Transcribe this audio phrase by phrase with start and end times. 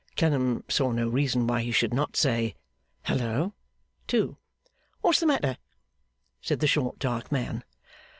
[0.17, 2.55] Clennam saw no reason why he should not say
[3.03, 3.53] 'Halloa!'
[4.07, 4.37] too.
[5.01, 5.59] 'What's the matter?'
[6.41, 7.63] said the short dark man.